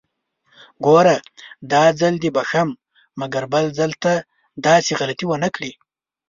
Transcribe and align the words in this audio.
ګوره! 0.85 1.15
داځل 1.71 2.13
دې 2.23 2.29
بښم، 2.35 2.69
مګر 3.19 3.43
بل 3.53 3.65
ځل 3.77 3.91
ته 4.03 4.13
داسې 4.65 4.91
غلطي 4.99 5.25
ونکړې! 5.27 5.71